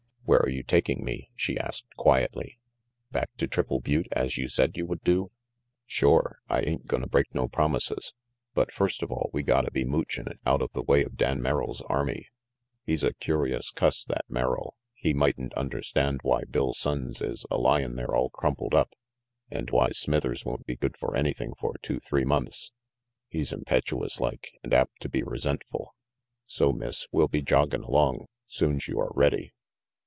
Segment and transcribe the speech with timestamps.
[0.23, 2.57] "Where are you taking me?" she asked quietly.
[3.11, 5.29] "Back to Triple Butte, as you said you would do?"
[5.85, 6.39] "Shore.
[6.47, 8.13] I ain't gonna break no promises.
[8.53, 11.41] But first of all we gotta be moochin' it out of the way of Dan
[11.41, 12.29] Merrill's army.
[12.85, 14.77] He's a curious cuss, that Merrill.
[14.95, 18.93] He mightn't understand why Bill Sonnes is a lyin' there all crumpled up
[19.49, 22.71] and why Smithers won't be good for anything for two three months.
[23.27, 25.93] He's impetuous like, and apt to be resentful.
[26.45, 29.51] So, Miss, we'll be joggin' along, soon's you are ready."